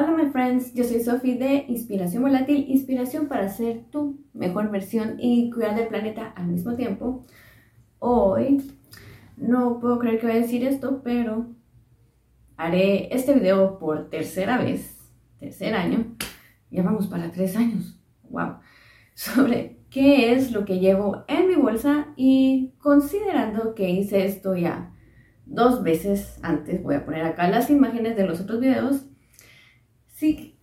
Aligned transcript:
Hola 0.00 0.12
my 0.12 0.30
friends, 0.30 0.72
yo 0.74 0.84
soy 0.84 1.00
Sophie 1.00 1.38
de 1.38 1.64
Inspiración 1.66 2.22
Volátil, 2.22 2.66
inspiración 2.68 3.26
para 3.26 3.48
ser 3.48 3.86
tu 3.90 4.24
mejor 4.32 4.70
versión 4.70 5.16
y 5.18 5.50
cuidar 5.50 5.74
del 5.74 5.88
planeta 5.88 6.32
al 6.36 6.46
mismo 6.46 6.76
tiempo. 6.76 7.26
Hoy, 7.98 8.62
no 9.36 9.80
puedo 9.80 9.98
creer 9.98 10.20
que 10.20 10.26
voy 10.28 10.36
a 10.36 10.40
decir 10.40 10.64
esto, 10.64 11.00
pero 11.02 11.48
haré 12.56 13.12
este 13.12 13.34
video 13.34 13.80
por 13.80 14.08
tercera 14.08 14.56
vez, 14.58 15.10
tercer 15.40 15.74
año, 15.74 16.14
ya 16.70 16.84
vamos 16.84 17.08
para 17.08 17.32
tres 17.32 17.56
años, 17.56 18.00
wow, 18.30 18.58
sobre 19.14 19.80
qué 19.90 20.32
es 20.32 20.52
lo 20.52 20.64
que 20.64 20.78
llevo 20.78 21.24
en 21.26 21.48
mi 21.48 21.56
bolsa 21.56 22.12
y 22.14 22.72
considerando 22.78 23.74
que 23.74 23.90
hice 23.90 24.26
esto 24.26 24.54
ya 24.54 24.94
dos 25.44 25.82
veces 25.82 26.38
antes, 26.44 26.84
voy 26.84 26.94
a 26.94 27.04
poner 27.04 27.24
acá 27.24 27.48
las 27.50 27.68
imágenes 27.68 28.14
de 28.14 28.28
los 28.28 28.40
otros 28.40 28.60
videos, 28.60 29.08
sí, 30.18 30.58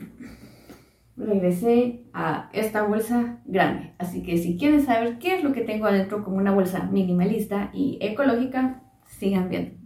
regresé 1.15 2.01
a 2.13 2.49
esta 2.51 2.83
bolsa 2.83 3.39
grande. 3.45 3.93
Así 3.99 4.21
que 4.21 4.37
si 4.37 4.57
quieren 4.57 4.85
saber 4.85 5.17
qué 5.17 5.37
es 5.37 5.45
lo 5.45 5.53
que 5.53 5.61
tengo 5.61 5.85
adentro 5.85 6.25
como 6.25 6.35
una 6.37 6.51
bolsa 6.51 6.89
minimalista 6.91 7.69
y 7.73 7.97
ecológica, 8.01 8.83
sigan 9.07 9.47
viendo. 9.47 9.77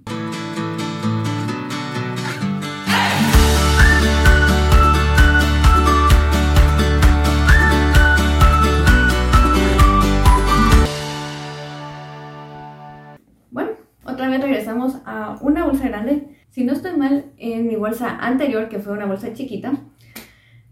Bueno, 13.52 13.74
otra 14.04 14.30
vez 14.30 14.42
regresamos 14.42 15.00
a 15.06 15.38
una 15.42 15.64
bolsa 15.66 15.90
grande 15.90 16.39
si 16.50 16.64
no 16.64 16.74
estoy 16.74 16.98
mal, 16.98 17.26
en 17.38 17.68
mi 17.68 17.76
bolsa 17.76 18.18
anterior, 18.18 18.70
que 18.70 18.80
fue 18.80 18.94
una 18.94 19.06
bolsa 19.06 19.34
chiquita, 19.34 19.74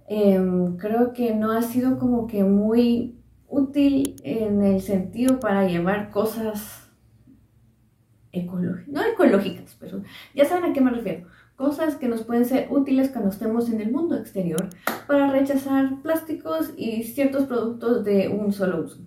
em, 0.08 0.78
creo 0.78 1.14
que 1.14 1.34
no 1.36 1.52
ha 1.52 1.62
sido 1.62 2.00
como 2.00 2.28
que 2.28 2.44
muy 2.44 3.18
útil 3.48 4.16
en 4.24 4.64
el 4.64 4.82
sentido 4.82 5.40
para 5.40 5.68
llevar 5.68 6.10
cosas 6.10 6.90
ecológicas, 8.32 8.88
no 8.88 9.04
ecológicas, 9.04 9.76
pero 9.80 10.04
ya 10.36 10.46
saben 10.46 10.70
a 10.72 10.74
qué 10.74 10.82
me 10.82 10.92
refiero. 10.92 11.28
Cosas 11.56 11.96
que 11.96 12.08
nos 12.08 12.24
pueden 12.24 12.46
ser 12.46 12.68
útiles 12.70 13.10
cuando 13.10 13.32
estemos 13.32 13.70
en 13.70 13.82
el 13.82 13.92
mundo 13.92 14.16
exterior 14.16 14.70
para 15.08 15.32
rechazar 15.32 16.02
plásticos 16.04 16.72
y 16.78 17.04
ciertos 17.04 17.46
productos 17.46 18.06
de 18.06 18.28
un 18.28 18.54
solo 18.54 18.84
uso. 18.84 19.00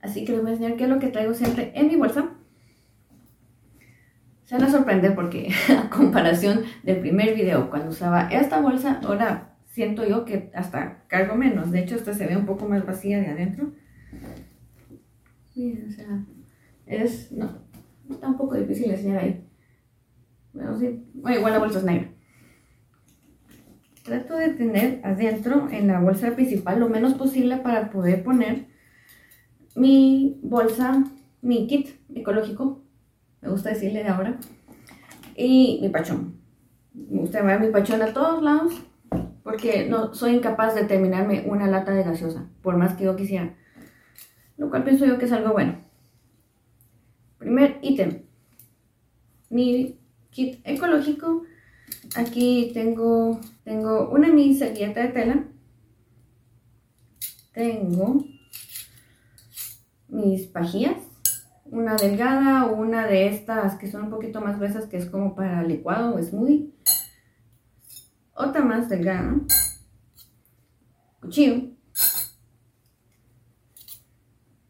Así 0.00 0.24
que 0.24 0.32
les 0.32 0.40
voy 0.40 0.50
a 0.50 0.52
enseñar 0.54 0.76
qué 0.76 0.84
es 0.84 0.90
lo 0.90 0.98
que 0.98 1.08
traigo 1.08 1.34
siempre 1.34 1.72
en 1.74 1.88
mi 1.88 1.96
bolsa. 1.96 2.30
Se 4.48 4.54
van 4.54 4.64
a 4.64 4.70
sorprender 4.70 5.14
porque 5.14 5.50
a 5.78 5.90
comparación 5.90 6.62
del 6.82 7.00
primer 7.00 7.34
video, 7.34 7.68
cuando 7.68 7.90
usaba 7.90 8.28
esta 8.28 8.62
bolsa, 8.62 8.98
ahora 9.04 9.58
siento 9.66 10.08
yo 10.08 10.24
que 10.24 10.50
hasta 10.54 11.04
cargo 11.06 11.34
menos. 11.34 11.70
De 11.70 11.80
hecho, 11.80 11.96
esta 11.96 12.14
se 12.14 12.26
ve 12.26 12.34
un 12.34 12.46
poco 12.46 12.66
más 12.66 12.86
vacía 12.86 13.20
de 13.20 13.26
adentro. 13.26 13.74
Miren, 15.54 15.88
o 15.88 15.90
sea, 15.92 16.24
es, 16.86 17.30
no, 17.30 17.46
está 18.08 18.28
un 18.28 18.38
poco 18.38 18.54
difícil 18.54 18.90
enseñar 18.90 19.18
ahí. 19.18 19.46
Bueno, 20.54 20.78
sí, 20.78 21.04
bueno, 21.12 21.38
igual 21.40 21.52
la 21.52 21.58
bolsa 21.58 21.80
es 21.80 21.84
negra. 21.84 22.10
Trato 24.02 24.34
de 24.34 24.48
tener 24.54 25.02
adentro 25.04 25.68
en 25.70 25.88
la 25.88 26.00
bolsa 26.00 26.34
principal 26.34 26.80
lo 26.80 26.88
menos 26.88 27.12
posible 27.12 27.58
para 27.58 27.90
poder 27.90 28.24
poner 28.24 28.68
mi 29.76 30.40
bolsa, 30.42 31.04
mi 31.42 31.66
kit 31.66 31.90
ecológico 32.14 32.87
me 33.40 33.48
gusta 33.48 33.70
decirle 33.70 34.02
de 34.02 34.08
ahora. 34.08 34.38
Y 35.36 35.78
mi 35.82 35.88
pachón. 35.88 36.40
Me 36.92 37.20
gusta 37.20 37.40
llevar 37.40 37.60
mi 37.60 37.70
pachón 37.70 38.02
a 38.02 38.12
todos 38.12 38.42
lados 38.42 38.72
porque 39.48 39.88
no 39.88 40.12
soy 40.12 40.34
incapaz 40.34 40.74
de 40.74 40.84
terminarme 40.84 41.44
una 41.46 41.66
lata 41.66 41.92
de 41.92 42.02
gaseosa, 42.02 42.50
por 42.60 42.76
más 42.76 42.96
que 42.96 43.04
yo 43.04 43.16
quisiera. 43.16 43.56
Lo 44.58 44.68
cual 44.68 44.84
pienso 44.84 45.06
yo 45.06 45.16
que 45.16 45.24
es 45.24 45.32
algo 45.32 45.52
bueno. 45.52 45.78
Primer 47.38 47.78
ítem. 47.80 48.24
Mi 49.48 49.98
kit 50.30 50.60
ecológico. 50.64 51.44
Aquí 52.16 52.72
tengo, 52.74 53.40
tengo 53.64 54.10
una 54.10 54.28
mi 54.28 54.54
servilleta 54.54 55.00
de 55.00 55.08
tela. 55.08 55.44
Tengo 57.54 58.24
mis 60.08 60.46
pajillas 60.46 60.96
una 61.70 61.96
delgada 61.96 62.66
o 62.66 62.76
una 62.76 63.06
de 63.06 63.28
estas 63.28 63.76
que 63.76 63.90
son 63.90 64.04
un 64.04 64.10
poquito 64.10 64.40
más 64.40 64.58
gruesas 64.58 64.86
que 64.86 64.96
es 64.96 65.06
como 65.06 65.34
para 65.34 65.62
licuado 65.62 66.14
o 66.14 66.22
smoothie. 66.22 66.72
Otra 68.34 68.62
más 68.62 68.88
delgada. 68.88 69.34
Cuchillo. 71.20 71.70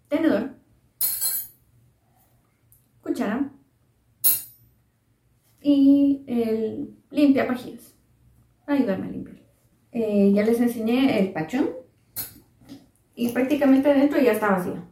Tenedor. 0.09 0.55
Cuchara. 3.03 3.51
Y 5.61 6.25
el 6.27 6.97
limpia 7.11 7.47
pajillas. 7.47 7.95
Ayudarme 8.67 9.09
a 9.09 9.11
limpiar. 9.11 9.39
Eh, 9.93 10.33
ya 10.35 10.45
les 10.45 10.61
enseñé 10.61 11.21
el 11.21 11.33
pachón. 11.33 11.71
Y 13.15 13.31
prácticamente 13.31 13.91
adentro 13.91 14.21
ya 14.21 14.33
está 14.33 14.51
vacío. 14.51 14.83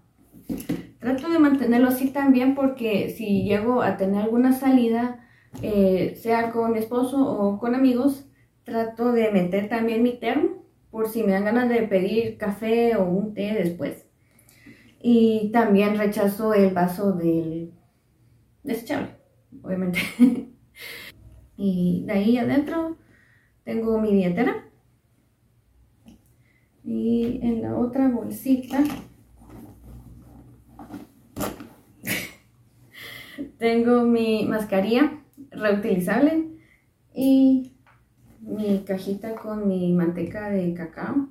Trato 1.06 1.28
de 1.28 1.38
mantenerlo 1.38 1.86
así 1.86 2.10
también 2.10 2.56
porque 2.56 3.10
si 3.10 3.44
llego 3.44 3.80
a 3.80 3.96
tener 3.96 4.22
alguna 4.22 4.52
salida, 4.52 5.24
eh, 5.62 6.18
sea 6.20 6.50
con 6.50 6.72
mi 6.72 6.80
esposo 6.80 7.24
o 7.24 7.60
con 7.60 7.76
amigos, 7.76 8.28
trato 8.64 9.12
de 9.12 9.30
meter 9.30 9.68
también 9.68 10.02
mi 10.02 10.18
termo 10.18 10.64
por 10.90 11.08
si 11.08 11.22
me 11.22 11.30
dan 11.30 11.44
ganas 11.44 11.68
de 11.68 11.82
pedir 11.82 12.38
café 12.38 12.96
o 12.96 13.04
un 13.04 13.34
té 13.34 13.54
después. 13.54 14.08
Y 15.00 15.52
también 15.52 15.96
rechazo 15.96 16.54
el 16.54 16.74
vaso 16.74 17.12
del 17.12 17.72
desechable, 18.64 19.10
obviamente. 19.62 20.00
y 21.56 22.02
de 22.04 22.12
ahí 22.12 22.36
adentro 22.36 22.96
tengo 23.62 24.00
mi 24.00 24.10
billetera. 24.10 24.68
Y 26.82 27.38
en 27.42 27.62
la 27.62 27.76
otra 27.76 28.08
bolsita 28.08 28.82
Tengo 33.58 34.02
mi 34.02 34.44
mascarilla 34.46 35.22
reutilizable 35.50 36.50
y 37.14 37.72
mi 38.40 38.84
cajita 38.86 39.34
con 39.34 39.66
mi 39.66 39.92
manteca 39.92 40.50
de 40.50 40.74
cacao. 40.74 41.28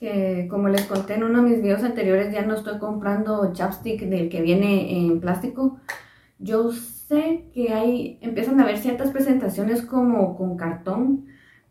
Que 0.00 0.48
como 0.50 0.68
les 0.68 0.84
conté 0.86 1.14
en 1.14 1.22
uno 1.22 1.42
de 1.42 1.50
mis 1.50 1.62
videos 1.62 1.84
anteriores, 1.84 2.32
ya 2.32 2.42
no 2.44 2.54
estoy 2.54 2.78
comprando 2.78 3.52
chapstick 3.52 4.02
del 4.02 4.28
que 4.28 4.42
viene 4.42 5.06
en 5.06 5.20
plástico. 5.20 5.78
Yo 6.38 6.72
sé 6.72 7.50
que 7.54 7.72
hay, 7.72 8.18
empiezan 8.20 8.58
a 8.58 8.64
haber 8.64 8.78
ciertas 8.78 9.10
presentaciones 9.12 9.82
como 9.82 10.36
con 10.36 10.56
cartón, 10.56 11.26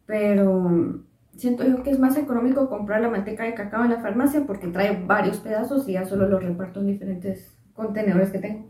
pero 0.06 1.03
siento 1.44 1.66
yo 1.66 1.84
que 1.84 1.90
es 1.90 2.00
más 2.00 2.16
económico 2.16 2.70
comprar 2.70 3.02
la 3.02 3.09
manteca 3.09 3.44
de 3.44 3.54
cacao 3.54 3.84
en 3.84 3.90
la 3.90 4.00
farmacia 4.00 4.46
porque 4.48 4.68
trae 4.68 5.04
varios 5.06 5.42
pedazos 5.42 5.90
y 5.90 5.92
ya 5.92 6.06
solo 6.06 6.30
los 6.30 6.42
reparto 6.42 6.80
en 6.80 6.88
diferentes 6.88 7.54
contenedores 7.74 8.31
que 8.31 8.40
tengo. 8.40 8.70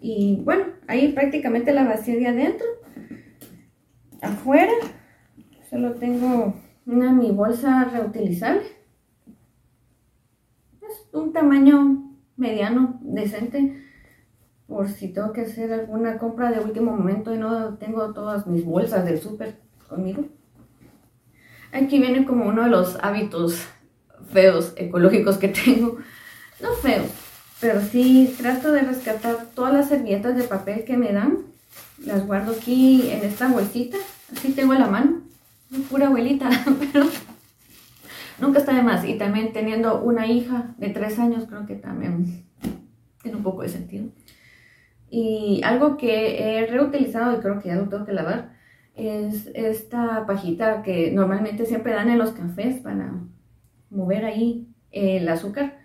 Y 0.00 0.42
bueno, 0.44 0.64
ahí 0.88 1.12
prácticamente 1.12 1.72
la 1.72 1.84
vacía 1.84 2.16
de 2.16 2.26
adentro. 2.26 2.66
Afuera 4.20 4.72
solo 5.70 5.94
tengo 5.94 6.54
una 6.84 7.12
mi 7.12 7.30
bolsa 7.30 7.84
reutilizable. 7.84 8.64
Es 10.82 11.08
un 11.12 11.32
tamaño 11.32 12.10
mediano, 12.36 12.98
decente. 13.02 13.84
Por 14.66 14.88
si 14.88 15.12
tengo 15.12 15.32
que 15.32 15.42
hacer 15.42 15.72
alguna 15.72 16.18
compra 16.18 16.50
de 16.50 16.58
último 16.58 16.90
momento 16.90 17.32
y 17.32 17.38
no 17.38 17.78
tengo 17.78 18.12
todas 18.12 18.48
mis 18.48 18.64
bolsas 18.64 19.04
del 19.04 19.20
súper 19.20 19.60
conmigo. 19.88 20.24
Aquí 21.74 21.98
viene 21.98 22.24
como 22.24 22.46
uno 22.46 22.62
de 22.62 22.70
los 22.70 22.96
hábitos 23.02 23.66
feos 24.32 24.72
ecológicos 24.76 25.38
que 25.38 25.48
tengo. 25.48 25.98
No 26.62 26.72
feos, 26.74 27.08
pero 27.60 27.80
sí 27.80 28.32
trato 28.38 28.70
de 28.70 28.82
rescatar 28.82 29.46
todas 29.56 29.74
las 29.74 29.88
servilletas 29.88 30.36
de 30.36 30.44
papel 30.44 30.84
que 30.84 30.96
me 30.96 31.12
dan. 31.12 31.38
Las 31.98 32.24
guardo 32.24 32.52
aquí 32.52 33.10
en 33.10 33.24
esta 33.24 33.48
bolsita. 33.48 33.98
Así 34.32 34.52
tengo 34.52 34.72
la 34.74 34.86
mano. 34.86 35.22
Pura 35.90 36.06
abuelita, 36.06 36.48
pero 36.92 37.06
nunca 38.38 38.60
está 38.60 38.72
de 38.72 38.82
más. 38.82 39.04
Y 39.04 39.14
también 39.14 39.52
teniendo 39.52 40.00
una 40.00 40.28
hija 40.28 40.76
de 40.78 40.90
tres 40.90 41.18
años, 41.18 41.46
creo 41.48 41.66
que 41.66 41.74
también 41.74 42.44
tiene 43.20 43.36
un 43.36 43.42
poco 43.42 43.62
de 43.62 43.68
sentido. 43.68 44.06
Y 45.10 45.60
algo 45.64 45.96
que 45.96 46.38
he 46.38 46.66
reutilizado 46.66 47.36
y 47.36 47.40
creo 47.40 47.60
que 47.60 47.70
ya 47.70 47.74
lo 47.74 47.88
tengo 47.88 48.06
que 48.06 48.12
lavar 48.12 48.53
es 48.96 49.50
esta 49.54 50.24
pajita 50.26 50.82
que 50.82 51.10
normalmente 51.10 51.66
siempre 51.66 51.92
dan 51.92 52.08
en 52.10 52.18
los 52.18 52.32
cafés 52.32 52.80
para 52.80 53.12
mover 53.90 54.24
ahí 54.24 54.68
el 54.90 55.28
azúcar. 55.28 55.78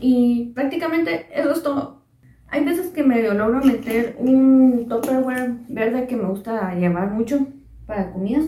Y 0.00 0.52
prácticamente 0.54 1.26
eso 1.34 1.52
es 1.52 1.62
todo. 1.62 2.02
Hay 2.48 2.64
veces 2.64 2.90
que 2.90 3.02
me 3.02 3.22
logro 3.22 3.64
meter 3.64 4.16
un 4.18 4.86
Tupperware 4.88 5.54
verde 5.68 6.06
que 6.06 6.16
me 6.16 6.28
gusta 6.28 6.74
llevar 6.74 7.10
mucho 7.10 7.46
para 7.86 8.12
comida. 8.12 8.40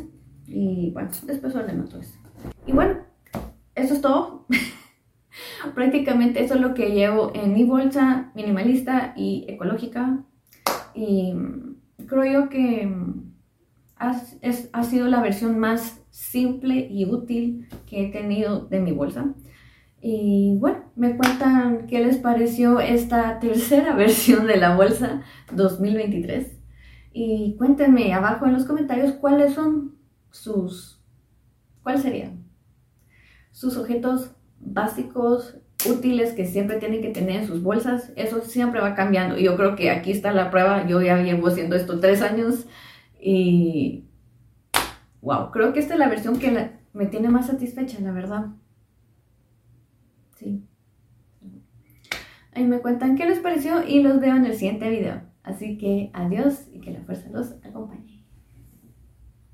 Y 0.46 0.90
bueno, 0.90 1.08
después 1.24 1.54
ordenó 1.54 1.84
todo 1.84 2.00
eso. 2.00 2.18
Y 2.66 2.72
bueno, 2.72 2.98
eso 3.74 3.94
es 3.94 4.00
todo. 4.02 4.46
Prácticamente 5.74 6.44
eso 6.44 6.54
es 6.54 6.60
lo 6.60 6.74
que 6.74 6.90
llevo 6.90 7.32
en 7.34 7.54
mi 7.54 7.64
bolsa 7.64 8.30
minimalista 8.34 9.14
y 9.16 9.46
ecológica. 9.48 10.22
Y 10.94 11.34
creo 12.06 12.24
yo 12.24 12.48
que 12.50 12.92
ha, 14.04 14.22
es, 14.42 14.70
sido 14.88 15.08
la 15.08 15.20
versión 15.20 15.58
más 15.58 16.00
simple 16.10 16.86
y 16.90 17.06
útil 17.06 17.68
que 17.86 18.06
he 18.06 18.12
tenido 18.12 18.66
de 18.66 18.80
mi 18.80 18.92
bolsa. 18.92 19.34
Y 20.00 20.56
bueno, 20.58 20.84
me 20.96 21.16
cuentan 21.16 21.86
qué 21.86 22.00
les 22.00 22.18
pareció 22.18 22.80
esta 22.80 23.38
tercera 23.38 23.94
versión 23.96 24.46
de 24.46 24.56
la 24.56 24.76
bolsa 24.76 25.22
2023. 25.52 26.58
Y 27.12 27.54
cuéntenme 27.56 28.12
abajo 28.12 28.46
en 28.46 28.52
los 28.52 28.64
comentarios 28.64 29.12
cuáles 29.12 29.54
son 29.54 29.96
sus, 30.30 31.00
¿cuáles 31.82 32.02
serían? 32.02 32.44
Sus 33.52 33.76
objetos 33.76 34.32
básicos, 34.58 35.56
útiles 35.86 36.32
que 36.32 36.46
siempre 36.46 36.78
tienen 36.78 37.02
que 37.02 37.10
tener 37.10 37.42
en 37.42 37.46
sus 37.46 37.62
bolsas. 37.62 38.12
Eso 38.16 38.40
siempre 38.40 38.80
va 38.80 38.94
cambiando. 38.94 39.38
Y 39.38 39.44
yo 39.44 39.56
creo 39.56 39.76
que 39.76 39.90
aquí 39.90 40.10
está 40.10 40.32
la 40.32 40.50
prueba. 40.50 40.86
Yo 40.86 41.00
ya 41.02 41.22
llevo 41.22 41.48
haciendo 41.48 41.76
esto 41.76 42.00
tres 42.00 42.22
años 42.22 42.66
y 43.26 44.04
wow, 45.22 45.50
creo 45.50 45.72
que 45.72 45.80
esta 45.80 45.94
es 45.94 45.98
la 45.98 46.10
versión 46.10 46.38
que 46.38 46.72
me 46.92 47.06
tiene 47.06 47.30
más 47.30 47.46
satisfecha, 47.46 47.98
la 48.00 48.12
verdad. 48.12 48.48
Sí. 50.36 50.62
Ahí 52.52 52.66
me 52.66 52.80
cuentan 52.80 53.16
qué 53.16 53.24
les 53.24 53.38
pareció 53.38 53.82
y 53.82 54.02
los 54.02 54.20
veo 54.20 54.36
en 54.36 54.44
el 54.44 54.54
siguiente 54.54 54.90
video. 54.90 55.22
Así 55.42 55.78
que 55.78 56.10
adiós 56.12 56.68
y 56.70 56.80
que 56.80 56.90
la 56.90 57.00
fuerza 57.00 57.30
los 57.30 57.52
acompañe. 57.64 58.13